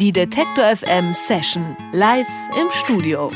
Die 0.00 0.12
Detektor 0.12 0.76
FM 0.76 1.12
Session 1.12 1.76
live 1.90 2.28
im 2.56 2.68
Studio. 2.70 3.32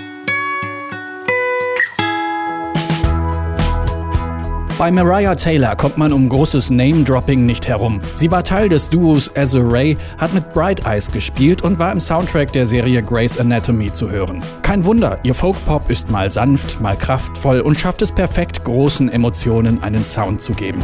Bei 4.79 4.93
Mariah 4.93 5.35
Taylor 5.35 5.75
kommt 5.75 5.99
man 5.99 6.13
um 6.13 6.29
großes 6.29 6.71
Name-Dropping 6.71 7.45
nicht 7.45 7.67
herum. 7.67 8.01
Sie 8.15 8.31
war 8.31 8.45
Teil 8.45 8.69
des 8.69 8.89
Duos 8.89 9.35
Azure, 9.37 9.97
hat 10.19 10.35
mit 10.35 10.53
Bright 10.53 10.87
Eyes 10.87 11.11
gespielt 11.11 11.63
und 11.63 11.81
war 11.81 11.91
im 11.91 11.99
Soundtrack 11.99 12.53
der 12.53 12.65
Serie 12.65 13.03
Grey's 13.03 13.39
Anatomy 13.39 13.93
zu 13.93 14.09
hören. 14.09 14.41
Kein 14.63 14.85
Wunder, 14.85 15.19
ihr 15.25 15.35
Folkpop 15.35 15.91
ist 15.91 16.11
mal 16.11 16.31
sanft, 16.31 16.81
mal 16.81 16.97
kraftvoll 16.97 17.61
und 17.61 17.81
schafft 17.81 18.03
es 18.03 18.13
perfekt, 18.13 18.63
großen 18.63 19.09
Emotionen 19.09 19.83
einen 19.83 20.05
Sound 20.05 20.41
zu 20.41 20.53
geben. 20.53 20.81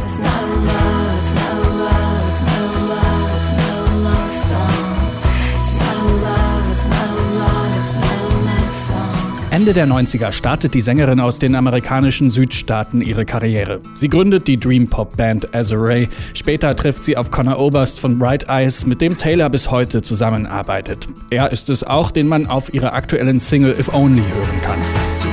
Ende 9.59 9.73
der 9.73 9.87
90er 9.87 10.31
startet 10.31 10.73
die 10.73 10.79
Sängerin 10.79 11.19
aus 11.19 11.37
den 11.37 11.53
amerikanischen 11.53 12.31
Südstaaten 12.31 13.01
ihre 13.01 13.25
Karriere. 13.25 13.81
Sie 13.93 14.07
gründet 14.07 14.47
die 14.47 14.57
Dream 14.57 14.87
Pop 14.87 15.17
Band 15.17 15.53
Azure. 15.53 16.07
Später 16.33 16.77
trifft 16.77 17.03
sie 17.03 17.17
auf 17.17 17.29
Connor 17.29 17.59
Oberst 17.59 17.99
von 17.99 18.17
Bright 18.17 18.47
Eyes, 18.47 18.85
mit 18.85 19.01
dem 19.01 19.17
Taylor 19.17 19.49
bis 19.49 19.69
heute 19.69 20.01
zusammenarbeitet. 20.01 21.07
Er 21.29 21.51
ist 21.51 21.69
es 21.69 21.83
auch, 21.83 22.09
den 22.11 22.29
man 22.29 22.47
auf 22.47 22.73
ihrer 22.73 22.93
aktuellen 22.93 23.41
Single 23.41 23.77
If 23.77 23.93
Only 23.93 24.21
hören 24.21 24.61
kann. 24.63 24.79
So 25.11 25.27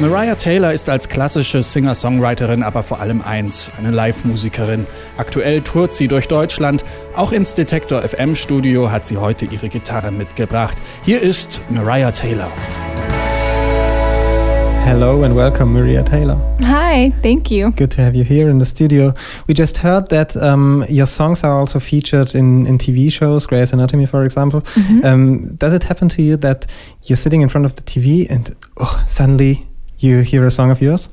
Mariah 0.00 0.34
Taylor 0.34 0.72
ist 0.72 0.88
als 0.88 1.10
klassische 1.10 1.62
Singer-Songwriterin 1.62 2.62
aber 2.62 2.82
vor 2.82 3.00
allem 3.00 3.20
eins, 3.20 3.70
eine 3.76 3.90
Live-Musikerin. 3.90 4.86
Aktuell 5.18 5.60
tourt 5.60 5.92
sie 5.92 6.08
durch 6.08 6.26
Deutschland. 6.26 6.86
Auch 7.14 7.32
ins 7.32 7.54
Detektor 7.54 8.00
FM 8.00 8.34
Studio 8.34 8.90
hat 8.90 9.04
sie 9.04 9.18
heute 9.18 9.44
ihre 9.44 9.68
Gitarre 9.68 10.10
mitgebracht. 10.10 10.78
Hier 11.04 11.20
ist 11.20 11.60
Mariah 11.68 12.12
Taylor. 12.12 12.48
Hello 14.86 15.22
and 15.22 15.36
welcome, 15.36 15.66
Maria 15.66 16.02
Taylor. 16.02 16.42
Hi, 16.62 17.12
thank 17.22 17.50
you. 17.50 17.70
Good 17.72 17.92
to 17.92 18.02
have 18.02 18.16
you 18.16 18.24
here 18.24 18.48
in 18.48 18.58
the 18.58 18.64
studio. 18.64 19.12
We 19.46 19.54
just 19.54 19.82
heard 19.84 20.08
that 20.08 20.34
um, 20.34 20.82
your 20.88 21.06
songs 21.06 21.44
are 21.44 21.58
also 21.58 21.78
featured 21.78 22.34
in, 22.34 22.64
in 22.64 22.78
TV 22.78 23.12
shows, 23.12 23.46
Grey's 23.46 23.74
Anatomy, 23.74 24.06
for 24.06 24.24
example. 24.24 24.62
Mm 24.76 24.82
-hmm. 24.82 25.12
um, 25.12 25.56
does 25.58 25.74
it 25.74 25.84
happen 25.84 26.08
to 26.08 26.22
you 26.22 26.38
that 26.38 26.64
you're 27.02 27.20
sitting 27.20 27.42
in 27.42 27.50
front 27.50 27.66
of 27.66 27.74
the 27.74 27.82
TV 27.84 28.26
and 28.30 28.56
oh, 28.76 28.98
suddenly 29.06 29.69
you 30.02 30.20
hear 30.20 30.46
a 30.46 30.50
song 30.50 30.70
of 30.70 30.80
yours? 30.80 31.08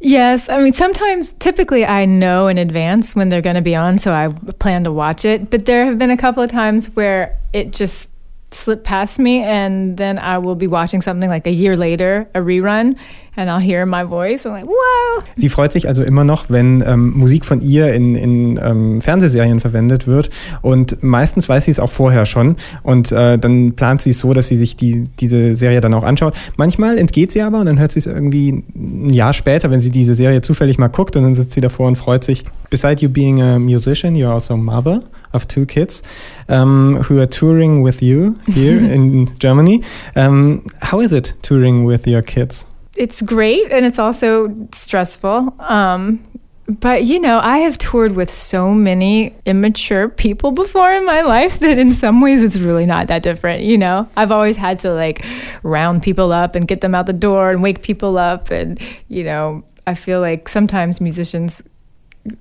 Yes. 0.00 0.48
I 0.48 0.60
mean, 0.60 0.72
sometimes, 0.72 1.32
typically, 1.38 1.84
I 1.84 2.04
know 2.04 2.48
in 2.48 2.58
advance 2.58 3.16
when 3.16 3.28
they're 3.28 3.42
going 3.42 3.56
to 3.56 3.62
be 3.62 3.74
on, 3.74 3.98
so 3.98 4.12
I 4.12 4.28
plan 4.58 4.84
to 4.84 4.92
watch 4.92 5.24
it. 5.24 5.50
But 5.50 5.66
there 5.66 5.84
have 5.86 5.98
been 5.98 6.10
a 6.10 6.16
couple 6.16 6.42
of 6.42 6.50
times 6.50 6.94
where 6.94 7.38
it 7.52 7.72
just 7.72 8.10
slipped 8.52 8.84
past 8.84 9.18
me, 9.18 9.42
and 9.42 9.96
then 9.96 10.18
I 10.18 10.38
will 10.38 10.56
be 10.56 10.66
watching 10.68 11.02
something 11.02 11.28
like 11.28 11.46
a 11.46 11.50
year 11.50 11.76
later, 11.76 12.28
a 12.34 12.40
rerun, 12.40 12.96
and 13.36 13.50
I'll 13.50 13.60
hear 13.60 13.84
my 13.84 14.04
voice. 14.04 14.46
I'm 14.46 14.52
like, 14.52 14.66
wow. 14.66 15.24
Sie 15.36 15.48
freut 15.48 15.72
sich 15.72 15.88
also 15.88 16.02
immer 16.02 16.24
noch, 16.24 16.46
wenn 16.48 16.82
ähm, 16.86 17.12
Musik 17.16 17.44
von 17.44 17.60
ihr 17.60 17.92
in, 17.92 18.14
in 18.14 18.58
ähm, 18.62 19.00
Fernsehserien 19.00 19.60
verwendet 19.60 20.06
wird. 20.06 20.30
Und 20.62 21.02
meistens 21.02 21.48
weiß 21.48 21.66
sie 21.66 21.70
es 21.70 21.78
auch 21.78 21.92
vorher 21.92 22.24
schon. 22.24 22.56
Und 22.82 23.12
äh, 23.12 23.38
dann 23.38 23.74
plant 23.74 24.02
sie 24.02 24.10
es 24.10 24.20
so, 24.20 24.32
dass 24.32 24.48
sie 24.48 24.56
sich 24.56 24.76
die, 24.76 25.08
diese 25.20 25.54
Serie 25.54 25.80
dann 25.80 25.92
auch 25.92 26.04
anschaut. 26.04 26.34
Manchmal 26.56 26.98
entgeht 26.98 27.32
sie 27.32 27.42
aber 27.42 27.60
und 27.60 27.66
dann 27.66 27.78
hört 27.78 27.92
sie 27.92 27.98
es 27.98 28.06
irgendwie 28.06 28.64
ein 28.74 29.10
Jahr 29.12 29.32
später, 29.32 29.70
wenn 29.70 29.80
sie 29.80 29.90
diese 29.90 30.14
Serie 30.14 30.40
zufällig 30.40 30.78
mal 30.78 30.88
guckt 30.88 31.16
und 31.16 31.24
dann 31.24 31.34
sitzt 31.34 31.52
sie 31.52 31.60
davor 31.60 31.88
und 31.88 31.96
freut 31.96 32.24
sich. 32.24 32.44
Beside 32.70 33.02
you 33.02 33.08
being 33.08 33.42
a 33.42 33.58
musician, 33.58 34.14
you're 34.14 34.32
also 34.32 34.54
a 34.54 34.56
mother 34.56 35.00
of 35.36 35.46
two 35.46 35.66
kids 35.66 36.02
um, 36.48 36.96
who 37.04 37.20
are 37.20 37.26
touring 37.26 37.82
with 37.82 38.02
you 38.02 38.34
here 38.46 38.78
in 38.94 39.26
Germany. 39.38 39.82
Um, 40.16 40.66
how 40.82 41.00
is 41.00 41.12
it 41.12 41.32
touring 41.42 41.84
with 41.84 42.06
your 42.08 42.22
kids? 42.22 42.66
it's 42.96 43.22
great 43.22 43.70
and 43.70 43.84
it's 43.86 43.98
also 43.98 44.68
stressful. 44.72 45.54
Um, 45.60 46.24
but 46.68 47.04
you 47.04 47.20
know, 47.20 47.38
I 47.38 47.58
have 47.58 47.78
toured 47.78 48.16
with 48.16 48.30
so 48.30 48.74
many 48.74 49.36
immature 49.44 50.08
people 50.08 50.50
before 50.50 50.92
in 50.92 51.04
my 51.04 51.22
life 51.22 51.58
that 51.60 51.78
in 51.78 51.92
some 51.92 52.20
ways 52.20 52.42
it's 52.42 52.56
really 52.56 52.86
not 52.86 53.06
that 53.06 53.22
different. 53.22 53.62
You 53.62 53.78
know, 53.78 54.08
I've 54.16 54.32
always 54.32 54.56
had 54.56 54.80
to 54.80 54.92
like 54.92 55.24
round 55.62 56.02
people 56.02 56.32
up 56.32 56.54
and 56.54 56.66
get 56.66 56.80
them 56.80 56.94
out 56.94 57.06
the 57.06 57.12
door 57.12 57.50
and 57.50 57.62
wake 57.62 57.82
people 57.82 58.18
up. 58.18 58.50
And, 58.50 58.80
you 59.08 59.22
know, 59.22 59.62
I 59.86 59.94
feel 59.94 60.20
like 60.20 60.48
sometimes 60.48 61.00
musicians 61.00 61.62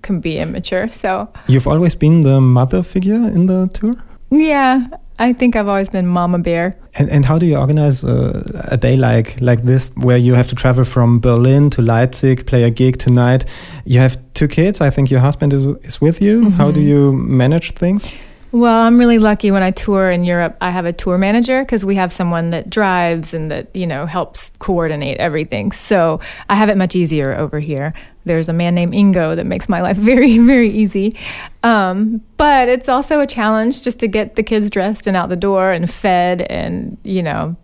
can 0.02 0.20
be 0.20 0.38
immature. 0.40 0.90
So 0.90 1.28
you've 1.48 1.68
always 1.68 1.96
been 1.96 2.22
the 2.22 2.42
mother 2.42 2.84
figure 2.84 3.16
in 3.36 3.46
the 3.46 3.70
tour? 3.74 3.96
Yeah, 4.32 4.88
I 5.20 5.34
think 5.34 5.56
I've 5.56 5.68
always 5.68 5.90
been 5.90 6.08
mama 6.08 6.40
bear. 6.40 6.74
And, 6.98 7.10
and 7.10 7.26
how 7.26 7.38
do 7.38 7.46
you 7.46 7.58
organize 7.58 8.04
uh, 8.04 8.44
a 8.72 8.78
day 8.78 8.98
like 8.98 9.40
like 9.40 9.64
this, 9.64 9.94
where 9.96 10.18
you 10.18 10.34
have 10.34 10.48
to 10.50 10.56
travel 10.56 10.84
from 10.84 11.20
Berlin 11.20 11.70
to 11.72 11.82
Leipzig, 11.82 12.46
play 12.46 12.64
a 12.64 12.70
gig 12.70 12.98
tonight? 12.98 13.46
You 13.86 14.00
have 14.00 14.18
two 14.34 14.48
kids. 14.48 14.82
I 14.82 14.90
think 14.90 15.10
your 15.10 15.22
husband 15.22 15.54
is, 15.54 15.66
is 15.84 16.02
with 16.02 16.22
you. 16.22 16.40
Mm 16.40 16.46
-hmm. 16.46 16.58
How 16.58 16.72
do 16.72 16.82
you 16.82 17.14
manage 17.14 17.72
things? 17.74 18.14
Well, 18.56 18.88
I'm 18.88 18.98
really 18.98 19.20
lucky 19.20 19.52
when 19.52 19.64
I 19.64 19.72
tour 19.72 20.10
in 20.10 20.24
Europe. 20.24 20.56
I 20.62 20.72
have 20.72 20.86
a 20.86 20.94
tour 20.94 21.18
manager 21.18 21.62
because 21.62 21.84
we 21.84 21.96
have 21.96 22.10
someone 22.10 22.52
that 22.52 22.70
drives 22.70 23.34
and 23.34 23.52
that, 23.52 23.68
you 23.74 23.86
know, 23.86 24.06
helps 24.06 24.52
coordinate 24.60 25.18
everything. 25.18 25.74
So 25.74 26.22
I 26.50 26.56
have 26.56 26.70
it 26.70 26.78
much 26.78 26.96
easier 26.96 27.36
over 27.36 27.60
here. 27.60 27.94
There's 28.26 28.50
a 28.50 28.54
man 28.54 28.76
named 28.76 28.94
Ingo 28.94 29.36
that 29.36 29.46
makes 29.46 29.70
my 29.70 29.82
life 29.82 29.98
very, 30.12 30.38
very 30.40 30.70
easy. 30.70 31.16
Um, 31.64 32.22
but 32.38 32.68
it's 32.68 32.90
also 32.90 33.20
a 33.20 33.28
challenge 33.28 33.84
just 33.84 34.00
to 34.02 34.08
get 34.08 34.36
the 34.36 34.44
kids 34.44 34.70
dressed 34.70 35.08
and 35.08 35.16
out 35.16 35.30
the 35.30 35.36
door 35.36 35.72
and 35.72 35.90
fed, 35.90 36.42
and, 36.44 36.98
you 37.04 37.24
know, 37.24 37.56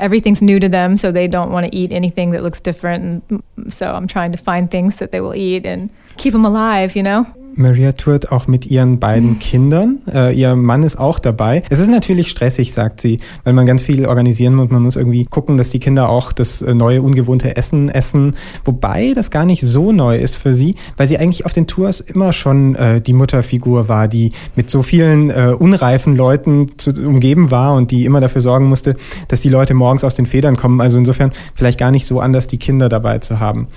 everything's 0.00 0.42
new 0.42 0.58
to 0.60 0.68
them. 0.68 0.96
So 0.96 1.12
they 1.12 1.28
don't 1.28 1.50
want 1.50 1.66
to 1.66 1.76
eat 1.76 1.92
anything 1.92 2.30
that 2.30 2.42
looks 2.42 2.60
different. 2.60 3.24
And 3.28 3.72
so 3.72 3.92
I'm 3.92 4.06
trying 4.06 4.32
to 4.32 4.38
find 4.38 4.70
things 4.70 4.98
that 4.98 5.12
they 5.12 5.20
will 5.20 5.34
eat 5.34 5.66
and 5.66 5.92
keep 6.16 6.32
them 6.32 6.44
alive, 6.44 6.96
you 6.96 7.02
know? 7.02 7.26
Maria 7.56 7.92
tourt 7.92 8.32
auch 8.32 8.46
mit 8.46 8.66
ihren 8.66 8.98
beiden 8.98 9.38
Kindern. 9.38 9.98
Äh, 10.12 10.34
ihr 10.34 10.54
Mann 10.56 10.82
ist 10.82 10.96
auch 10.96 11.18
dabei. 11.18 11.62
Es 11.70 11.78
ist 11.78 11.90
natürlich 11.90 12.30
stressig, 12.30 12.72
sagt 12.72 13.00
sie, 13.00 13.18
weil 13.44 13.52
man 13.52 13.66
ganz 13.66 13.82
viel 13.82 14.06
organisieren 14.06 14.54
muss. 14.54 14.70
Man 14.70 14.82
muss 14.82 14.96
irgendwie 14.96 15.24
gucken, 15.24 15.58
dass 15.58 15.70
die 15.70 15.78
Kinder 15.78 16.08
auch 16.08 16.32
das 16.32 16.62
äh, 16.62 16.74
neue, 16.74 17.02
ungewohnte 17.02 17.56
Essen 17.56 17.88
essen. 17.88 18.34
Wobei 18.64 19.12
das 19.14 19.30
gar 19.30 19.44
nicht 19.44 19.62
so 19.62 19.92
neu 19.92 20.16
ist 20.16 20.36
für 20.36 20.54
sie, 20.54 20.76
weil 20.96 21.08
sie 21.08 21.18
eigentlich 21.18 21.46
auf 21.46 21.52
den 21.52 21.66
Tours 21.66 22.00
immer 22.00 22.32
schon 22.32 22.74
äh, 22.74 23.00
die 23.00 23.12
Mutterfigur 23.12 23.88
war, 23.88 24.08
die 24.08 24.32
mit 24.56 24.70
so 24.70 24.82
vielen 24.82 25.30
äh, 25.30 25.54
unreifen 25.58 26.16
Leuten 26.16 26.78
zu, 26.78 26.90
umgeben 26.90 27.50
war 27.50 27.74
und 27.74 27.90
die 27.90 28.04
immer 28.04 28.20
dafür 28.20 28.40
sorgen 28.40 28.66
musste, 28.66 28.94
dass 29.28 29.40
die 29.40 29.48
Leute 29.48 29.74
morgens 29.74 30.04
aus 30.04 30.14
den 30.14 30.26
Federn 30.26 30.56
kommen. 30.56 30.80
Also 30.80 30.98
insofern 30.98 31.30
vielleicht 31.54 31.78
gar 31.78 31.90
nicht 31.90 32.06
so 32.06 32.20
anders, 32.20 32.46
die 32.46 32.58
Kinder 32.58 32.88
dabei 32.88 33.18
zu 33.18 33.40
haben. 33.40 33.68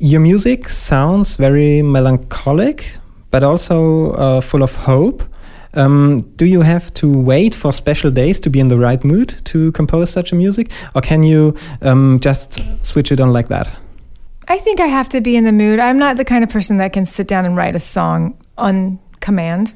Your 0.00 0.20
music 0.20 0.68
sounds 0.68 1.36
very 1.36 1.82
melancholic, 1.82 2.98
but 3.34 3.42
also 3.42 4.12
uh, 4.12 4.40
full 4.40 4.62
of 4.62 4.76
hope. 4.76 5.20
Um, 5.74 6.20
do 6.36 6.46
you 6.46 6.60
have 6.60 6.94
to 6.94 7.06
wait 7.10 7.52
for 7.52 7.72
special 7.72 8.12
days 8.12 8.38
to 8.38 8.48
be 8.48 8.60
in 8.60 8.68
the 8.68 8.78
right 8.78 9.02
mood 9.02 9.34
to 9.46 9.72
compose 9.72 10.08
such 10.08 10.30
a 10.30 10.36
music, 10.36 10.70
or 10.94 11.00
can 11.00 11.24
you 11.24 11.56
um, 11.82 12.20
just 12.20 12.60
switch 12.86 13.10
it 13.10 13.18
on 13.18 13.32
like 13.32 13.48
that? 13.48 13.68
I 14.46 14.58
think 14.58 14.78
I 14.78 14.86
have 14.86 15.08
to 15.08 15.20
be 15.20 15.34
in 15.34 15.42
the 15.42 15.50
mood. 15.50 15.80
I'm 15.80 15.98
not 15.98 16.16
the 16.16 16.24
kind 16.24 16.44
of 16.44 16.50
person 16.50 16.76
that 16.76 16.92
can 16.92 17.04
sit 17.04 17.26
down 17.26 17.44
and 17.44 17.56
write 17.56 17.74
a 17.74 17.80
song 17.80 18.38
on 18.56 19.00
command. 19.18 19.72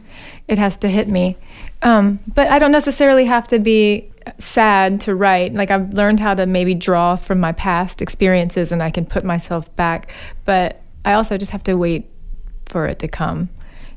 It 0.46 0.58
has 0.58 0.76
to 0.76 0.88
hit 0.88 1.08
me. 1.08 1.36
Um, 1.82 2.20
but 2.32 2.46
I 2.46 2.60
don't 2.60 2.70
necessarily 2.70 3.24
have 3.24 3.48
to 3.48 3.58
be 3.58 4.08
sad 4.38 5.00
to 5.00 5.16
write. 5.16 5.52
Like 5.52 5.72
I've 5.72 5.94
learned 5.94 6.20
how 6.20 6.34
to 6.34 6.46
maybe 6.46 6.76
draw 6.76 7.16
from 7.16 7.40
my 7.40 7.50
past 7.50 8.02
experiences 8.02 8.70
and 8.70 8.84
I 8.84 8.92
can 8.92 9.04
put 9.04 9.24
myself 9.24 9.74
back. 9.74 10.12
But 10.44 10.80
I 11.04 11.14
also 11.14 11.36
just 11.36 11.50
have 11.50 11.64
to 11.64 11.74
wait 11.74 12.06
for 12.68 12.86
it 12.86 12.98
to 13.00 13.08
come. 13.08 13.48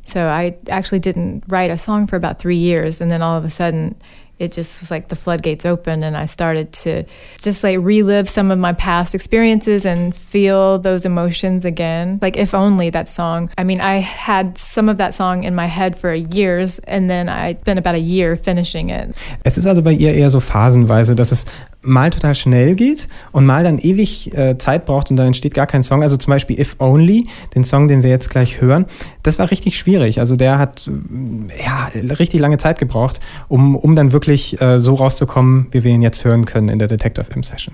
So 0.06 0.28
I 0.28 0.58
actually 0.70 1.00
didn't 1.00 1.44
write 1.48 1.72
a 1.72 1.78
song 1.78 2.08
for 2.08 2.16
about 2.16 2.40
three 2.40 2.58
years, 2.58 3.02
and 3.02 3.10
then 3.10 3.22
all 3.22 3.38
of 3.38 3.46
a 3.46 3.50
sudden, 3.50 3.96
it 4.40 4.52
just 4.52 4.82
was 4.82 4.90
like 4.90 5.08
the 5.08 5.16
floodgates 5.16 5.68
opened, 5.68 6.04
and 6.04 6.18
I 6.18 6.26
started 6.26 6.74
to 6.84 7.04
just 7.42 7.64
like 7.64 7.78
relive 7.80 8.28
some 8.28 8.50
of 8.50 8.58
my 8.58 8.74
past 8.74 9.14
experiences 9.14 9.86
and 9.86 10.16
feel 10.16 10.80
those 10.80 11.06
emotions 11.06 11.64
again. 11.64 12.18
Like, 12.24 12.38
if 12.38 12.56
only 12.56 12.90
that 12.90 13.08
song. 13.08 13.52
I 13.56 13.64
mean, 13.64 13.82
I 13.82 14.00
had 14.00 14.58
some 14.58 14.90
of 14.90 14.98
that 14.98 15.14
song 15.14 15.44
in 15.44 15.54
my 15.54 15.68
head 15.68 16.00
for 16.00 16.12
years, 16.12 16.80
and 16.80 17.08
then 17.08 17.30
I 17.30 17.54
spent 17.54 17.78
about 17.78 17.94
a 17.94 18.00
year 18.00 18.36
finishing 18.36 18.90
it. 18.90 19.16
Es 19.46 19.60
ist 19.60 19.68
also 19.68 19.84
bei 19.84 19.92
ihr 19.92 20.12
eher 20.14 20.32
so 20.32 20.40
phasenweise, 20.40 21.16
dass 21.16 21.32
es 21.32 21.46
mal 21.82 22.12
total 22.12 22.36
schnell 22.36 22.76
geht 22.76 23.08
und 23.32 23.46
mal 23.46 23.64
dann 23.64 23.78
ewig 23.78 24.36
äh, 24.38 24.58
Zeit 24.58 24.86
braucht 24.86 25.10
und 25.10 25.18
dann 25.18 25.28
entsteht 25.28 25.54
gar 25.54 25.68
kein 25.68 25.84
Song. 25.84 26.04
Also 26.04 26.18
zum 26.18 26.32
Beispiel 26.32 26.60
If 26.60 26.76
Only, 26.80 27.28
den 27.56 27.64
Song, 27.64 27.88
den 27.88 28.04
wir 28.04 28.10
jetzt 28.10 28.30
gleich 28.30 28.62
hören, 28.62 28.86
das 29.24 29.40
war 29.40 29.50
richtig 29.52 29.78
schwierig. 29.78 30.20
Also 30.20 30.36
der 30.36 30.60
hat 30.60 30.88
äh, 30.88 31.64
ja 31.64 31.90
richtig 32.20 32.40
lange 32.40 32.58
Zeit 32.58 32.80
gebraucht, 32.80 33.20
um, 33.48 33.76
um 33.76 33.96
dann 33.96 34.12
wirklich 34.12 34.62
äh, 34.62 34.80
so 34.80 34.94
rauszukommen, 34.94 35.68
wie 35.72 35.84
wir 35.84 35.92
ihn 35.92 36.02
jetzt 36.02 36.24
hören 36.24 36.46
können 36.46 36.70
in 36.70 36.80
der 36.80 36.88
Detective 36.88 37.26
M 37.32 37.44
Session. 37.44 37.74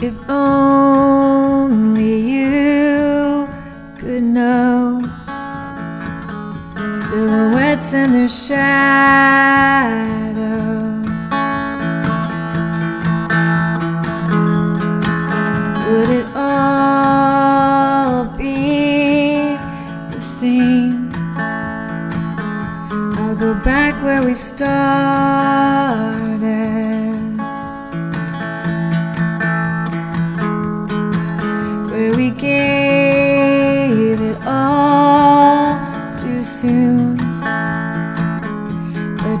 If 0.00 0.16
only 0.28 2.20
you 2.20 3.48
could 3.98 4.22
know 4.22 5.00
silhouettes 6.94 7.94
and 7.94 8.14
their 8.14 8.28
shadows. 8.28 8.68
Would 15.88 16.10
it 16.10 16.26
all 16.36 18.26
be 18.36 19.56
the 20.14 20.20
same? 20.20 21.10
I'll 23.18 23.34
go 23.34 23.54
back 23.64 24.00
where 24.04 24.22
we 24.22 24.34
started. 24.34 25.87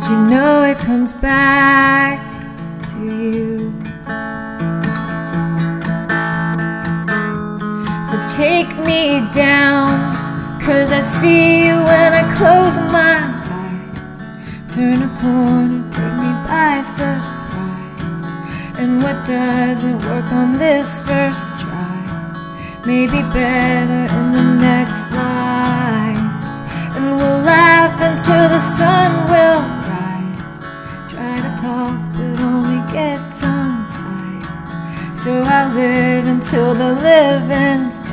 You 0.08 0.16
know 0.16 0.64
it 0.64 0.78
comes 0.78 1.12
back 1.12 2.16
to 2.86 2.98
you. 2.98 3.74
So 8.08 8.16
take 8.24 8.70
me 8.86 9.20
down, 9.32 10.60
cause 10.62 10.92
I 10.92 11.00
see 11.00 11.66
you 11.66 11.74
when 11.74 12.14
I 12.14 12.24
close 12.38 12.78
my 12.90 13.20
eyes. 13.60 14.20
Turn 14.72 15.02
a 15.02 15.10
corner, 15.20 15.84
take 15.92 16.16
me 16.24 16.32
by 16.48 16.80
surprise. 16.80 18.26
And 18.78 19.02
what 19.02 19.26
doesn't 19.26 19.98
work 19.98 20.32
on 20.32 20.56
this 20.56 21.02
first 21.02 21.50
try 21.60 22.80
may 22.86 23.04
be 23.06 23.22
better 23.36 24.02
in 24.18 24.32
the 24.32 24.46
next 24.68 25.10
life. 25.10 26.24
And 26.96 27.16
we'll 27.18 27.42
laugh 27.42 27.92
until 28.00 28.48
the 28.48 28.60
sun 28.60 29.28
will 29.28 29.77
talk, 31.60 32.00
but 32.12 32.40
only 32.40 32.80
get 32.92 33.18
tongue 33.32 33.88
tied. 33.90 35.16
So 35.16 35.42
I 35.42 35.72
live 35.74 36.26
until 36.26 36.74
the 36.74 36.92
living's 36.94 38.07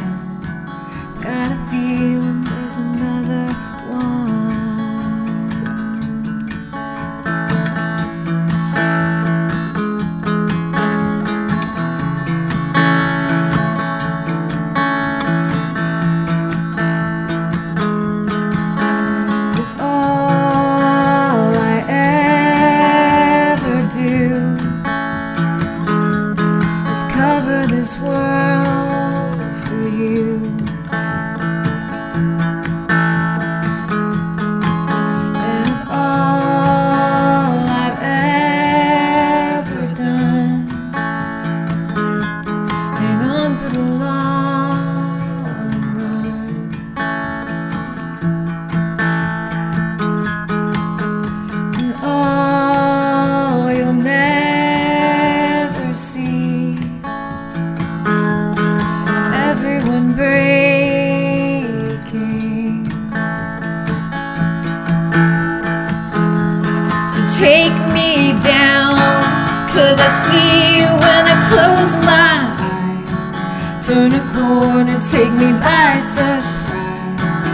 A 74.36 74.38
corner, 74.38 75.00
take 75.00 75.32
me 75.32 75.52
by 75.64 75.96
surprise. 75.96 77.48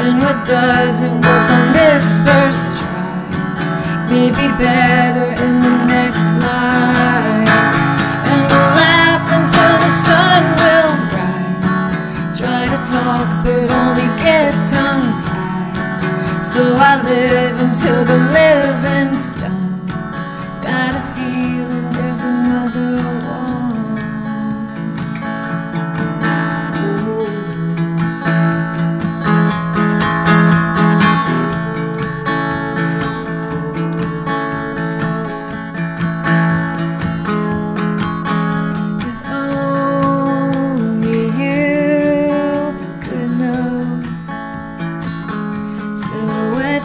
And 0.00 0.20
what 0.20 0.46
doesn't 0.46 1.14
work 1.14 1.50
on 1.50 1.72
this 1.72 2.20
first 2.26 2.78
try 2.78 4.06
may 4.10 4.28
be 4.28 4.48
better 4.60 5.28
in 5.44 5.62
the 5.62 5.74
next 5.86 6.28
life. 6.44 7.48
And 8.30 8.42
we'll 8.50 8.72
laugh 8.84 9.24
until 9.38 9.74
the 9.84 9.92
sun 10.04 10.42
will 10.60 10.92
rise. 11.16 12.38
Try 12.38 12.62
to 12.68 12.80
talk, 12.84 13.28
but 13.42 13.70
only 13.70 14.08
get 14.20 14.52
tongue 14.70 15.16
tied. 15.24 16.40
So 16.42 16.62
I 16.76 17.02
live 17.02 17.60
until 17.60 18.04
the 18.04 18.18
living's 18.36 19.34
done. 19.40 19.55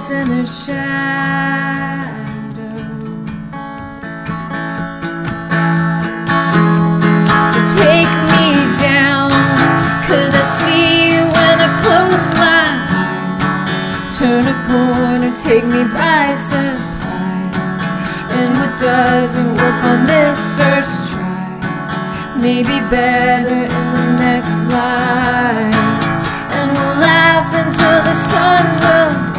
Silhouettes 0.02 0.12
and 0.12 0.28
their 0.28 0.46
shadows. 0.46 0.92
So 7.52 7.60
take 7.78 8.14
me 8.34 8.48
down, 8.80 9.32
cause 10.08 10.32
I 10.34 10.44
see 10.62 11.14
you 11.14 11.22
when 11.38 11.56
I 11.60 11.70
close 11.82 12.26
my 12.40 12.64
eyes. 13.02 14.18
Turn 14.18 14.46
a 14.48 14.58
corner, 14.68 15.36
take 15.36 15.66
me 15.66 15.84
by 15.94 16.34
surprise. 16.34 17.86
And 18.38 18.58
what 18.58 18.80
doesn't 18.80 19.52
work 19.56 19.84
on 19.84 20.06
this 20.06 20.54
first 20.54 21.14
try 21.14 22.38
may 22.40 22.64
be 22.64 22.80
better 22.90 23.64
in 23.80 23.86
the 23.98 24.06
next 24.20 24.64
life. 24.64 25.76
And 26.58 26.72
we'll 26.72 26.98
laugh 27.00 27.54
until 27.54 28.04
the 28.04 28.16
sun 28.16 28.64
will 28.82 29.31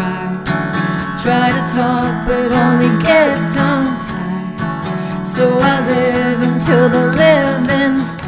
So 5.43 5.59
I 5.59 5.85
live 5.85 6.41
until 6.41 6.89
the 6.89 7.07
living's 7.19 8.22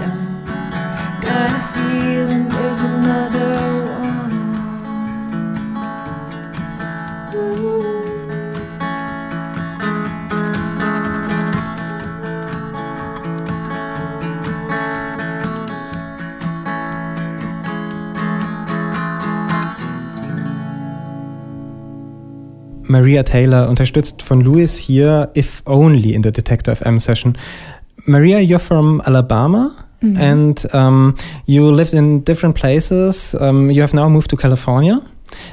Maria 22.95 23.25
Taylor, 23.25 23.69
unterstützt 23.69 24.23
von 24.23 24.41
Louis 24.41 24.77
hier, 24.77 25.31
If 25.35 25.63
Only 25.67 26.15
in 26.15 26.23
the 26.23 26.31
Detektor 26.31 26.77
FM 26.77 27.01
Session. 27.01 27.37
Maria, 28.07 28.39
you're 28.39 28.61
from 28.61 29.01
Alabama 29.05 29.73
and 30.01 30.75
um, 30.75 31.15
you 31.47 31.71
lived 31.71 31.95
in 31.95 32.23
different 32.25 32.55
places. 32.55 33.35
Um, 33.41 33.71
you 33.71 33.81
have 33.81 33.95
now 33.95 34.09
moved 34.09 34.31
to 34.31 34.37
California. 34.37 35.01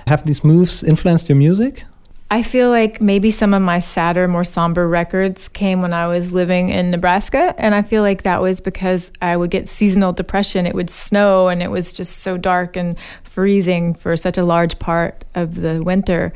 Have 0.08 0.26
these 0.26 0.44
moves 0.44 0.84
influenced 0.84 1.30
your 1.30 1.38
music? 1.38 1.86
I 2.30 2.44
feel 2.44 2.70
like 2.70 3.02
maybe 3.02 3.32
some 3.32 3.54
of 3.54 3.62
my 3.62 3.80
sadder, 3.80 4.28
more 4.28 4.46
somber 4.46 4.88
records 4.88 5.50
came 5.50 5.82
when 5.82 5.94
I 5.94 6.08
was 6.08 6.32
living 6.32 6.70
in 6.70 6.92
Nebraska. 6.92 7.54
And 7.58 7.76
I 7.76 7.82
feel 7.82 8.04
like 8.04 8.24
that 8.24 8.42
was 8.42 8.62
because 8.62 9.12
I 9.22 9.36
would 9.36 9.52
get 9.52 9.68
seasonal 9.68 10.14
depression. 10.14 10.66
It 10.66 10.74
would 10.74 10.90
snow 10.90 11.50
and 11.50 11.62
it 11.62 11.70
was 11.70 11.92
just 11.92 12.20
so 12.20 12.38
dark 12.38 12.78
and 12.78 12.98
freezing 13.24 13.96
for 13.96 14.16
such 14.16 14.38
a 14.38 14.44
large 14.44 14.80
part 14.80 15.26
of 15.36 15.56
the 15.56 15.84
winter. 15.84 16.34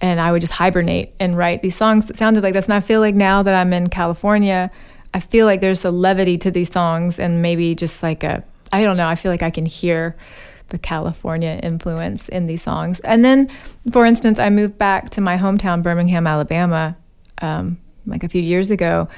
And 0.00 0.20
I 0.20 0.32
would 0.32 0.40
just 0.40 0.52
hibernate 0.52 1.14
and 1.18 1.36
write 1.36 1.62
these 1.62 1.76
songs 1.76 2.06
that 2.06 2.18
sounded 2.18 2.42
like 2.42 2.52
this. 2.52 2.66
And 2.66 2.74
I 2.74 2.80
feel 2.80 3.00
like 3.00 3.14
now 3.14 3.42
that 3.42 3.54
I'm 3.54 3.72
in 3.72 3.88
California, 3.88 4.70
I 5.14 5.20
feel 5.20 5.46
like 5.46 5.60
there's 5.60 5.84
a 5.84 5.90
levity 5.90 6.36
to 6.38 6.50
these 6.50 6.70
songs 6.70 7.18
and 7.18 7.40
maybe 7.40 7.74
just 7.74 8.02
like 8.02 8.24
a 8.24 8.44
I 8.72 8.82
don't 8.82 8.96
know, 8.96 9.06
I 9.06 9.14
feel 9.14 9.30
like 9.30 9.42
I 9.42 9.50
can 9.50 9.66
hear 9.66 10.16
the 10.70 10.78
California 10.78 11.60
influence 11.62 12.28
in 12.28 12.46
these 12.46 12.62
songs. 12.62 12.98
And 13.00 13.24
then, 13.24 13.48
for 13.92 14.04
instance, 14.04 14.40
I 14.40 14.50
moved 14.50 14.78
back 14.78 15.10
to 15.10 15.20
my 15.20 15.36
hometown, 15.36 15.80
Birmingham, 15.80 16.26
Alabama, 16.26 16.96
um, 17.40 17.78
like 18.04 18.24
a 18.24 18.28
few 18.28 18.42
years 18.42 18.72
ago, 18.72 19.08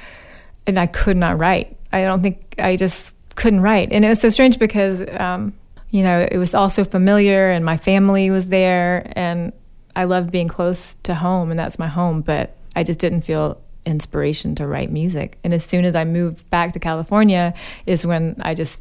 and 0.67 0.77
I 0.79 0.85
could 0.85 1.17
not 1.17 1.39
write. 1.39 1.75
I 1.91 2.03
don't 2.03 2.21
think 2.21 2.55
I 2.59 2.75
just 2.75 3.13
couldn't 3.35 3.61
write. 3.61 3.91
And 3.91 4.05
it 4.05 4.09
was 4.09 4.21
so 4.21 4.29
strange 4.29 4.59
because, 4.59 5.03
um, 5.19 5.53
you 5.89 6.03
know, 6.03 6.27
it 6.29 6.37
was 6.37 6.53
all 6.53 6.69
so 6.69 6.83
familiar 6.83 7.49
and 7.49 7.65
my 7.65 7.77
family 7.77 8.29
was 8.29 8.47
there 8.47 9.11
and 9.15 9.53
I 9.97 10.05
loved 10.05 10.31
being 10.31 10.47
close 10.47 10.95
to 11.03 11.15
home 11.15 11.49
and 11.49 11.59
that's 11.59 11.79
my 11.79 11.87
home, 11.87 12.21
but 12.21 12.51
I 12.75 12.83
just 12.83 12.99
didn't 12.99 13.21
feel 13.21 13.57
inspiration 13.83 14.53
to 14.55 14.67
write 14.67 14.91
music. 14.91 15.39
And 15.43 15.53
as 15.53 15.65
soon 15.65 15.85
as 15.85 15.95
I 15.95 16.05
moved 16.05 16.47
back 16.51 16.73
to 16.73 16.79
California 16.79 17.53
is 17.87 18.05
when 18.05 18.35
I 18.41 18.53
just 18.53 18.79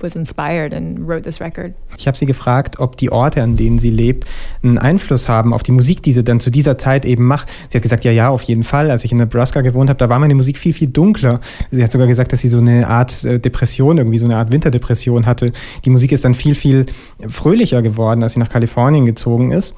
was 0.00 0.16
inspired 0.16 0.72
and 0.72 1.06
wrote 1.06 1.22
this 1.22 1.40
record. 1.40 1.74
Ich 1.96 2.08
habe 2.08 2.16
sie 2.16 2.26
gefragt, 2.26 2.80
ob 2.80 2.96
die 2.96 3.12
Orte, 3.12 3.42
an 3.42 3.56
denen 3.56 3.78
sie 3.78 3.90
lebt, 3.90 4.24
einen 4.64 4.78
Einfluss 4.78 5.28
haben 5.28 5.54
auf 5.54 5.62
die 5.62 5.70
Musik, 5.70 6.02
die 6.02 6.12
sie 6.12 6.24
dann 6.24 6.40
zu 6.40 6.50
dieser 6.50 6.78
Zeit 6.78 7.04
eben 7.04 7.24
macht. 7.24 7.52
Sie 7.70 7.78
hat 7.78 7.82
gesagt, 7.82 8.04
ja, 8.04 8.10
ja, 8.10 8.28
auf 8.28 8.42
jeden 8.42 8.64
Fall. 8.64 8.90
Als 8.90 9.04
ich 9.04 9.12
in 9.12 9.18
Nebraska 9.18 9.60
gewohnt 9.60 9.88
habe, 9.88 9.98
da 9.98 10.08
war 10.08 10.18
meine 10.18 10.34
Musik 10.34 10.58
viel, 10.58 10.72
viel 10.72 10.88
dunkler. 10.88 11.40
Sie 11.70 11.84
hat 11.84 11.92
sogar 11.92 12.08
gesagt, 12.08 12.32
dass 12.32 12.40
sie 12.40 12.48
so 12.48 12.58
eine 12.58 12.88
Art 12.88 13.24
äh, 13.24 13.38
Depression, 13.38 13.98
irgendwie 13.98 14.18
so 14.18 14.26
eine 14.26 14.36
Art 14.36 14.50
Winterdepression 14.50 15.26
hatte. 15.26 15.52
Die 15.84 15.90
Musik 15.90 16.12
ist 16.12 16.24
dann 16.24 16.34
viel, 16.34 16.54
viel 16.54 16.86
fröhlicher 17.28 17.82
geworden, 17.82 18.22
als 18.22 18.32
sie 18.32 18.40
nach 18.40 18.48
Kalifornien 18.48 19.06
gezogen 19.06 19.52
ist. 19.52 19.76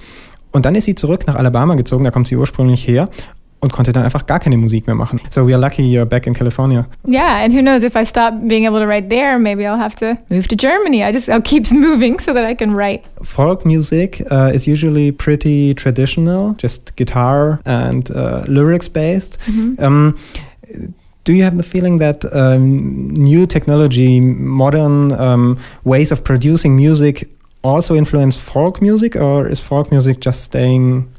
Und 0.52 0.64
dann 0.64 0.74
ist 0.74 0.84
sie 0.84 0.94
zurück 0.94 1.26
nach 1.26 1.36
Alabama 1.36 1.74
gezogen, 1.74 2.04
da 2.04 2.10
kommt 2.10 2.28
sie 2.28 2.36
ursprünglich 2.36 2.86
her 2.86 3.08
und 3.60 3.72
konnte 3.72 3.92
dann 3.92 4.04
einfach 4.04 4.26
gar 4.26 4.38
keine 4.38 4.56
Musik 4.56 4.86
mehr 4.86 4.94
machen. 4.94 5.20
So 5.30 5.46
we 5.46 5.52
are 5.52 5.60
lucky 5.60 5.82
you're 5.82 6.04
back 6.04 6.26
in 6.26 6.34
California. 6.34 6.86
Yeah, 7.06 7.42
and 7.44 7.52
who 7.52 7.60
knows 7.60 7.82
if 7.82 7.96
I 7.96 8.04
stop 8.04 8.34
being 8.46 8.66
able 8.66 8.78
to 8.78 8.86
write 8.86 9.08
there, 9.08 9.38
maybe 9.38 9.66
I'll 9.66 9.78
have 9.78 9.96
to 9.96 10.16
move 10.30 10.46
to 10.48 10.56
Germany. 10.56 11.02
I 11.02 11.12
just 11.12 11.28
I'll 11.28 11.42
keep 11.42 11.70
moving 11.72 12.20
so 12.20 12.32
that 12.32 12.44
I 12.44 12.54
can 12.54 12.72
write. 12.74 13.08
Folk 13.22 13.64
music 13.64 14.22
uh, 14.30 14.52
is 14.54 14.68
usually 14.68 15.12
pretty 15.12 15.74
traditional, 15.74 16.54
just 16.54 16.94
guitar 16.96 17.60
and 17.64 18.10
uh, 18.10 18.44
lyrics 18.46 18.88
based. 18.88 19.38
Mm 19.46 19.54
-hmm. 19.54 19.84
um, 19.84 20.14
do 21.24 21.32
you 21.34 21.44
have 21.44 21.56
the 21.56 21.62
feeling 21.62 21.98
that 21.98 22.24
um, 22.32 23.08
new 23.08 23.46
technology, 23.46 24.20
modern 24.20 25.12
um, 25.12 25.58
ways 25.84 26.10
of 26.10 26.22
producing 26.22 26.74
music 26.74 27.28
also 27.62 27.94
influence 27.94 28.36
folk 28.36 28.80
music, 28.80 29.16
or 29.16 29.48
is 29.48 29.60
folk 29.60 29.90
music 29.90 30.20
just 30.20 30.42
staying 30.42 31.12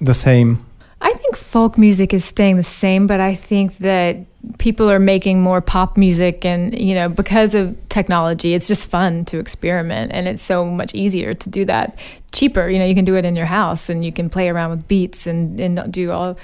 the 0.00 0.14
same? 0.14 0.64
I 1.00 1.12
think 1.12 1.36
folk 1.36 1.76
music 1.76 2.14
is 2.14 2.24
staying 2.24 2.56
the 2.56 2.64
same, 2.64 3.06
but 3.06 3.20
I 3.20 3.34
think 3.34 3.78
that 3.78 4.18
people 4.58 4.90
are 4.90 4.98
making 4.98 5.40
more 5.40 5.60
pop 5.60 5.96
music 5.96 6.44
and 6.44 6.76
you 6.78 6.94
know 6.94 7.08
because 7.08 7.54
of 7.54 7.76
technology 7.88 8.54
it's 8.54 8.66
just 8.66 8.90
fun 8.90 9.24
to 9.24 9.38
experiment 9.38 10.10
and 10.12 10.26
it's 10.26 10.42
so 10.42 10.64
much 10.64 10.94
easier 10.94 11.32
to 11.32 11.48
do 11.48 11.64
that 11.64 11.96
cheaper 12.32 12.68
you 12.68 12.78
know 12.78 12.84
you 12.84 12.94
can 12.94 13.04
do 13.04 13.14
it 13.14 13.24
in 13.24 13.36
your 13.36 13.46
house 13.46 13.88
and 13.88 14.04
you 14.04 14.10
can 14.10 14.28
play 14.28 14.48
around 14.48 14.70
with 14.70 14.88
beats 14.88 15.28
and, 15.28 15.60
and 15.60 15.92
do 15.92 16.10
all 16.10 16.36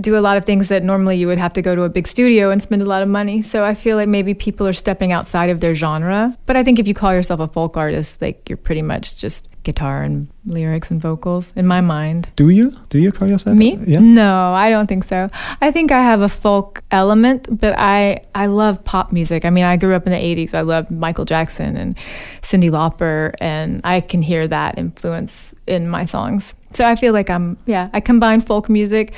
do 0.00 0.16
a 0.16 0.20
lot 0.20 0.36
of 0.36 0.44
things 0.44 0.68
that 0.68 0.82
normally 0.82 1.16
you 1.16 1.26
would 1.26 1.38
have 1.38 1.52
to 1.52 1.62
go 1.62 1.74
to 1.74 1.82
a 1.82 1.88
big 1.88 2.06
studio 2.06 2.50
and 2.50 2.62
spend 2.62 2.82
a 2.82 2.86
lot 2.86 3.02
of 3.02 3.08
money. 3.08 3.42
So 3.42 3.64
I 3.64 3.74
feel 3.74 3.96
like 3.96 4.08
maybe 4.08 4.34
people 4.34 4.66
are 4.66 4.72
stepping 4.72 5.12
outside 5.12 5.50
of 5.50 5.60
their 5.60 5.74
genre. 5.74 6.36
But 6.46 6.56
I 6.56 6.64
think 6.64 6.78
if 6.78 6.88
you 6.88 6.94
call 6.94 7.12
yourself 7.12 7.40
a 7.40 7.48
folk 7.48 7.76
artist, 7.76 8.22
like 8.22 8.48
you're 8.48 8.56
pretty 8.56 8.82
much 8.82 9.16
just 9.16 9.48
guitar 9.64 10.02
and 10.02 10.28
lyrics 10.44 10.90
and 10.90 11.00
vocals 11.00 11.52
in 11.54 11.66
my 11.66 11.80
mind. 11.80 12.30
Do 12.36 12.48
you? 12.48 12.72
Do 12.88 12.98
you 12.98 13.12
call 13.12 13.28
yourself? 13.28 13.56
Me? 13.56 13.78
Yeah. 13.86 14.00
No, 14.00 14.52
I 14.54 14.70
don't 14.70 14.86
think 14.86 15.04
so. 15.04 15.30
I 15.60 15.70
think 15.70 15.92
I 15.92 16.00
have 16.02 16.20
a 16.20 16.28
folk 16.28 16.82
element, 16.90 17.48
but 17.60 17.78
I 17.78 18.24
I 18.34 18.46
love 18.46 18.82
pop 18.84 19.12
music. 19.12 19.44
I 19.44 19.50
mean, 19.50 19.64
I 19.64 19.76
grew 19.76 19.94
up 19.94 20.06
in 20.06 20.12
the 20.12 20.18
80s. 20.18 20.54
I 20.54 20.62
loved 20.62 20.90
Michael 20.90 21.24
Jackson 21.24 21.76
and 21.76 21.96
Cyndi 22.42 22.70
Lauper 22.70 23.34
and 23.40 23.80
I 23.84 24.00
can 24.00 24.22
hear 24.22 24.48
that 24.48 24.78
influence 24.78 25.54
in 25.66 25.88
my 25.88 26.06
songs. 26.06 26.54
So 26.72 26.88
I 26.88 26.96
feel 26.96 27.12
like 27.12 27.30
I'm 27.30 27.56
yeah, 27.66 27.90
I 27.92 28.00
combine 28.00 28.40
folk 28.40 28.68
music 28.68 29.12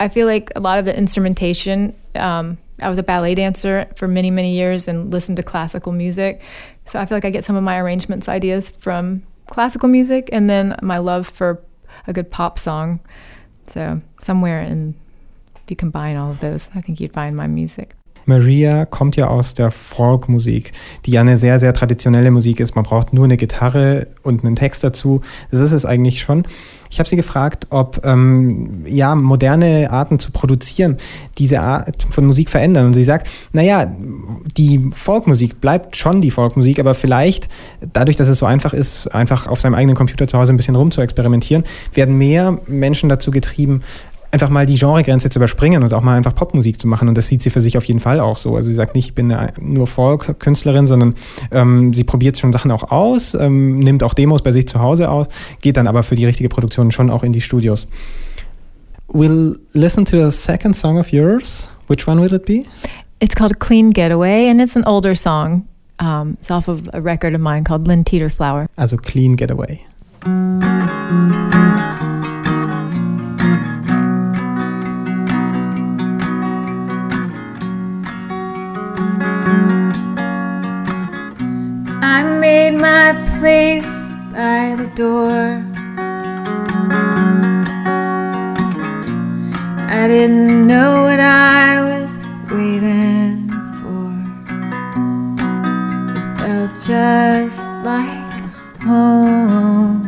I 0.00 0.08
feel 0.08 0.26
like 0.26 0.50
a 0.56 0.60
lot 0.60 0.78
of 0.78 0.84
the 0.84 0.96
instrumentation. 0.96 1.94
Um, 2.14 2.58
I 2.82 2.88
was 2.88 2.98
a 2.98 3.02
ballet 3.02 3.34
dancer 3.34 3.86
for 3.96 4.08
many, 4.08 4.30
many 4.30 4.54
years 4.54 4.88
and 4.88 5.12
listened 5.12 5.36
to 5.36 5.42
classical 5.42 5.92
music. 5.92 6.42
So 6.86 6.98
I 6.98 7.06
feel 7.06 7.16
like 7.16 7.24
I 7.24 7.30
get 7.30 7.44
some 7.44 7.56
of 7.56 7.62
my 7.62 7.78
arrangements 7.78 8.28
ideas 8.28 8.70
from 8.70 9.22
classical 9.46 9.88
music 9.88 10.28
and 10.32 10.50
then 10.50 10.76
my 10.82 10.98
love 10.98 11.28
for 11.28 11.62
a 12.06 12.12
good 12.12 12.30
pop 12.30 12.58
song. 12.58 13.00
So 13.68 14.00
somewhere 14.20 14.60
in, 14.60 14.94
if 15.54 15.62
you 15.68 15.76
combine 15.76 16.16
all 16.16 16.30
of 16.30 16.40
those, 16.40 16.68
I 16.74 16.80
think 16.80 17.00
you'd 17.00 17.12
find 17.12 17.36
my 17.36 17.46
music. 17.46 17.94
Maria 18.26 18.84
kommt 18.84 19.16
ja 19.16 19.28
aus 19.28 19.54
der 19.54 19.70
Folkmusik, 19.70 20.72
die 21.06 21.12
ja 21.12 21.20
eine 21.20 21.36
sehr, 21.36 21.60
sehr 21.60 21.72
traditionelle 21.72 22.30
Musik 22.30 22.60
ist. 22.60 22.74
Man 22.74 22.84
braucht 22.84 23.12
nur 23.12 23.24
eine 23.24 23.36
Gitarre 23.36 24.06
und 24.22 24.44
einen 24.44 24.56
Text 24.56 24.84
dazu. 24.84 25.20
Das 25.50 25.60
ist 25.60 25.72
es 25.72 25.86
eigentlich 25.86 26.20
schon. 26.20 26.44
Ich 26.90 27.00
habe 27.00 27.08
sie 27.08 27.16
gefragt, 27.16 27.66
ob 27.70 28.02
ähm, 28.04 28.70
ja, 28.86 29.16
moderne 29.16 29.90
Arten 29.90 30.20
zu 30.20 30.30
produzieren 30.30 30.98
diese 31.38 31.60
Art 31.60 32.04
von 32.08 32.24
Musik 32.24 32.50
verändern. 32.50 32.86
Und 32.86 32.94
sie 32.94 33.02
sagt, 33.02 33.28
naja, 33.52 33.92
die 34.56 34.90
Folkmusik 34.94 35.60
bleibt 35.60 35.96
schon 35.96 36.22
die 36.22 36.30
Folkmusik, 36.30 36.78
aber 36.78 36.94
vielleicht 36.94 37.48
dadurch, 37.92 38.16
dass 38.16 38.28
es 38.28 38.38
so 38.38 38.46
einfach 38.46 38.72
ist, 38.72 39.08
einfach 39.08 39.48
auf 39.48 39.60
seinem 39.60 39.74
eigenen 39.74 39.96
Computer 39.96 40.28
zu 40.28 40.38
Hause 40.38 40.52
ein 40.52 40.56
bisschen 40.56 40.76
rum 40.76 40.92
zu 40.92 41.00
experimentieren, 41.00 41.64
werden 41.94 42.16
mehr 42.16 42.60
Menschen 42.68 43.08
dazu 43.08 43.32
getrieben, 43.32 43.82
einfach 44.34 44.50
mal 44.50 44.66
die 44.66 44.76
Genregrenze 44.76 45.30
zu 45.30 45.38
überspringen 45.38 45.82
und 45.82 45.94
auch 45.94 46.02
mal 46.02 46.16
einfach 46.16 46.34
Popmusik 46.34 46.78
zu 46.78 46.88
machen. 46.88 47.08
Und 47.08 47.16
das 47.16 47.28
sieht 47.28 47.40
sie 47.40 47.50
für 47.50 47.60
sich 47.60 47.78
auf 47.78 47.84
jeden 47.84 48.00
Fall 48.00 48.20
auch 48.20 48.36
so. 48.36 48.56
Also 48.56 48.68
sie 48.68 48.74
sagt 48.74 48.94
nicht, 48.94 49.08
ich 49.08 49.14
bin 49.14 49.34
nur 49.60 49.86
Folk-Künstlerin, 49.86 50.86
sondern 50.86 51.14
ähm, 51.52 51.94
sie 51.94 52.04
probiert 52.04 52.36
schon 52.36 52.52
Sachen 52.52 52.70
auch 52.70 52.90
aus, 52.90 53.34
ähm, 53.34 53.78
nimmt 53.78 54.02
auch 54.02 54.12
Demos 54.12 54.42
bei 54.42 54.52
sich 54.52 54.68
zu 54.68 54.80
Hause 54.80 55.08
aus, 55.08 55.28
geht 55.60 55.76
dann 55.76 55.86
aber 55.86 56.02
für 56.02 56.16
die 56.16 56.26
richtige 56.26 56.48
Produktion 56.48 56.90
schon 56.90 57.10
auch 57.10 57.22
in 57.22 57.32
die 57.32 57.40
Studios. 57.40 57.86
We'll 59.08 59.56
listen 59.72 60.04
to 60.06 60.26
a 60.26 60.30
second 60.30 60.76
song 60.76 60.98
of 60.98 61.12
yours. 61.12 61.68
Which 61.86 62.08
one 62.08 62.20
will 62.20 62.34
it 62.34 62.44
be? 62.44 62.64
It's 63.20 63.34
called 63.34 63.60
Clean 63.60 63.90
Getaway 63.90 64.48
and 64.50 64.60
it's 64.60 64.76
an 64.76 64.84
older 64.84 65.14
song. 65.14 65.68
Um, 66.00 66.36
it's 66.40 66.50
off 66.50 66.68
of 66.68 66.88
a 66.92 67.00
record 67.00 67.34
of 67.34 67.40
mine 67.40 67.62
called 67.62 67.86
Lynn 67.86 68.02
Teeter 68.02 68.30
Flower. 68.30 68.66
Also 68.76 68.96
Clean 68.96 69.36
Getaway. 69.36 69.84
Made 82.54 82.78
my 82.78 83.12
place 83.38 83.94
by 84.32 84.76
the 84.80 84.88
door. 84.94 85.42
I 90.00 90.02
didn't 90.06 90.66
know 90.70 90.90
what 91.06 91.18
I 91.18 91.70
was 91.90 92.10
waiting 92.54 93.50
for. 93.78 94.06
It 96.16 96.26
felt 96.38 96.72
just 96.92 97.64
like 97.90 98.32
home. 98.88 100.02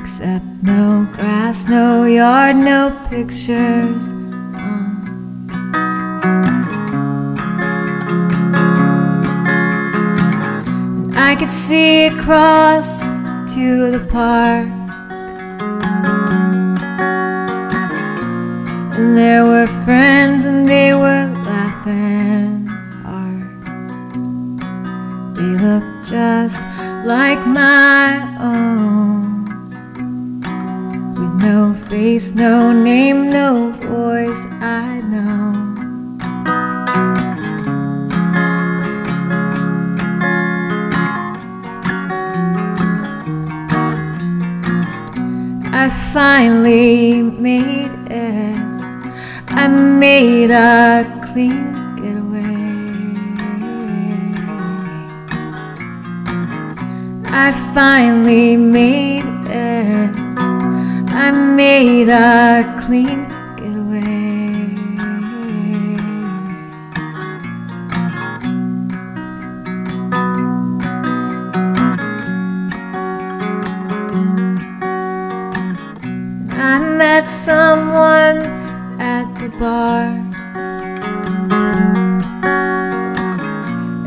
Except 0.00 0.46
no 0.62 1.06
grass, 1.16 1.68
no 1.68 2.04
yard, 2.04 2.56
no 2.56 2.80
pictures. 3.10 4.05
See 11.66 12.06
across 12.06 13.00
to 13.54 13.90
the 13.90 13.98
park. 14.08 14.68
And 18.94 19.16
there 19.16 19.44
were 19.44 19.66
friends 19.84 20.44
and 20.44 20.68
they 20.68 20.94
were 20.94 21.26
laughing 21.50 22.68
hard. 23.02 23.48
They 25.36 25.52
looked 25.66 26.08
just 26.08 26.62
like 27.04 27.44
my 27.48 28.14
own. 28.38 29.50
With 31.18 31.34
no 31.42 31.74
face, 31.88 32.32
no 32.32 32.70
name, 32.70 33.28
no 33.28 33.72
voice, 33.72 34.44
I 34.60 34.95
finally 46.16 47.20
made 47.20 47.92
it. 48.10 48.56
I 49.48 49.68
made 49.68 50.50
a 50.50 51.04
clean 51.26 51.74
getaway. 51.96 52.56
I 57.26 57.52
finally 57.74 58.56
made 58.56 59.28
it. 59.44 60.10
I 61.12 61.30
made 61.32 62.08
a 62.08 62.64
clean 62.86 63.35
bar. 79.58 80.06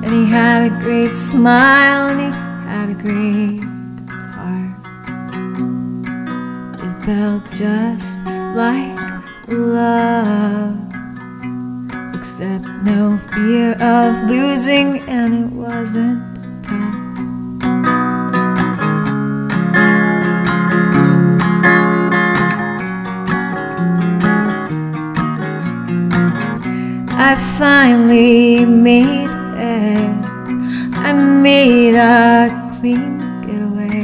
And 0.03 0.12
he 0.13 0.25
had 0.25 0.72
a 0.72 0.79
great 0.82 1.15
smile 1.15 2.10
and 2.10 2.20
he 2.22 2.29
had 2.68 2.89
a 2.89 2.96
great 2.96 3.63
heart. 4.36 4.75
It 6.84 6.94
felt 7.06 7.44
just 7.51 8.20
like 8.56 8.98
love, 9.48 10.77
except 12.15 12.65
no 12.84 13.18
fear 13.34 13.74
of 13.74 14.29
losing, 14.29 15.00
and 15.10 15.34
it 15.34 15.51
wasn't. 15.51 16.29
Finally 27.60 28.66
made 28.66 29.30
it. 29.60 30.16
I 30.96 31.12
made 31.12 31.96
a 31.96 32.48
clean 32.80 33.20
getaway. 33.42 34.00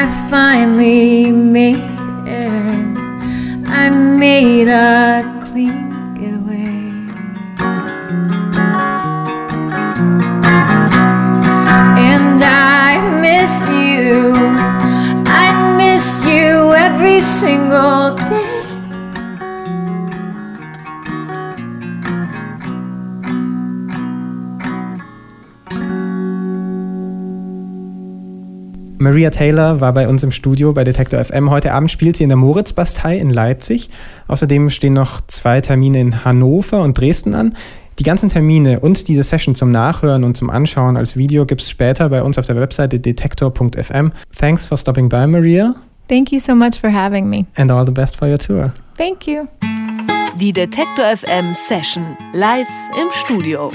I 0.00 0.04
finally 0.30 1.30
made 1.30 1.76
it. 2.26 2.96
I 3.68 3.90
made 3.90 4.68
a 4.68 4.83
Maria 29.04 29.28
Taylor 29.28 29.82
war 29.82 29.92
bei 29.92 30.08
uns 30.08 30.22
im 30.22 30.30
Studio 30.30 30.72
bei 30.72 30.82
Detektor 30.82 31.22
FM. 31.22 31.50
Heute 31.50 31.74
Abend 31.74 31.90
spielt 31.90 32.16
sie 32.16 32.22
in 32.22 32.30
der 32.30 32.38
Moritzbastei 32.38 33.18
in 33.18 33.28
Leipzig. 33.28 33.90
Außerdem 34.28 34.70
stehen 34.70 34.94
noch 34.94 35.20
zwei 35.26 35.60
Termine 35.60 36.00
in 36.00 36.24
Hannover 36.24 36.80
und 36.80 36.98
Dresden 36.98 37.34
an. 37.34 37.54
Die 37.98 38.02
ganzen 38.02 38.30
Termine 38.30 38.80
und 38.80 39.06
diese 39.06 39.22
Session 39.22 39.54
zum 39.54 39.70
Nachhören 39.70 40.24
und 40.24 40.38
zum 40.38 40.48
Anschauen 40.48 40.96
als 40.96 41.18
Video 41.18 41.44
gibt 41.44 41.60
es 41.60 41.68
später 41.68 42.08
bei 42.08 42.22
uns 42.22 42.38
auf 42.38 42.46
der 42.46 42.56
Webseite 42.56 42.98
detektor.fm. 42.98 44.10
Thanks 44.38 44.64
for 44.64 44.78
stopping 44.78 45.10
by, 45.10 45.26
Maria. 45.26 45.74
Thank 46.08 46.32
you 46.32 46.40
so 46.40 46.54
much 46.54 46.80
for 46.80 46.90
having 46.90 47.28
me. 47.28 47.44
And 47.56 47.70
all 47.70 47.84
the 47.84 47.92
best 47.92 48.16
for 48.16 48.26
your 48.26 48.38
tour. 48.38 48.72
Thank 48.96 49.26
you. 49.26 49.46
Die 50.40 50.52
Detektor 50.54 51.04
FM 51.14 51.52
Session 51.52 52.16
live 52.32 52.68
im 52.98 53.08
Studio. 53.12 53.70